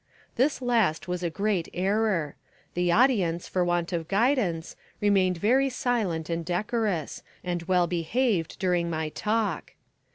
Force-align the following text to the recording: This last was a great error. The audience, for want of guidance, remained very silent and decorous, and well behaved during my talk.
This 0.35 0.63
last 0.63 1.07
was 1.07 1.21
a 1.21 1.29
great 1.29 1.67
error. 1.75 2.35
The 2.73 2.91
audience, 2.91 3.47
for 3.47 3.63
want 3.63 3.93
of 3.93 4.07
guidance, 4.07 4.75
remained 4.99 5.37
very 5.37 5.69
silent 5.69 6.27
and 6.27 6.43
decorous, 6.43 7.21
and 7.43 7.61
well 7.67 7.85
behaved 7.85 8.57
during 8.57 8.89
my 8.89 9.09
talk. 9.09 9.75